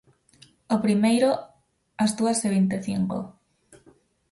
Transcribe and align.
O 0.75 0.77
primeiro, 0.85 1.29
ás 2.03 2.11
dúas 2.17 2.39
e 2.45 2.47
vinte 2.55 2.73
e 2.79 2.83
cinco. 2.87 3.17